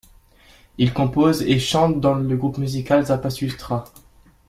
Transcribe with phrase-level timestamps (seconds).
[0.79, 3.83] Il compose et chante dans le groupe musical Zapa-Sutra.